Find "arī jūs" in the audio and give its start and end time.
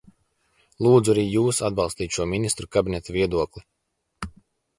1.13-1.59